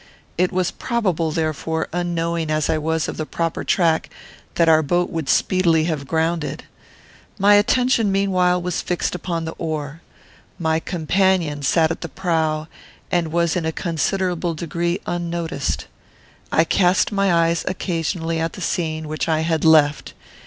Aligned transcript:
It 0.35 0.51
was 0.51 0.71
probable, 0.71 1.29
therefore, 1.29 1.87
unknowing 1.93 2.49
as 2.49 2.71
I 2.71 2.79
was 2.79 3.07
of 3.07 3.17
the 3.17 3.25
proper 3.27 3.63
track, 3.63 4.09
that 4.55 4.67
our 4.67 4.81
boat 4.81 5.11
would 5.11 5.29
speedily 5.29 5.83
have 5.83 6.07
grounded. 6.07 6.63
My 7.37 7.53
attention, 7.53 8.11
meanwhile, 8.11 8.59
was 8.59 8.81
fixed 8.81 9.13
upon 9.13 9.45
the 9.45 9.51
oar. 9.59 10.01
My 10.57 10.79
companion 10.79 11.61
sat 11.61 11.91
at 11.91 12.01
the 12.01 12.09
prow, 12.09 12.67
and 13.11 13.31
was 13.31 13.55
in 13.55 13.63
a 13.63 13.71
considerable 13.71 14.55
degree 14.55 14.99
unnoticed. 15.05 15.85
I 16.51 16.63
cast 16.63 17.11
my 17.11 17.31
eyes 17.31 17.63
occasionally 17.67 18.39
at 18.39 18.53
the 18.53 18.59
scene 18.61 19.07
which 19.07 19.29
I 19.29 19.41
had 19.41 19.63
left. 19.63 20.15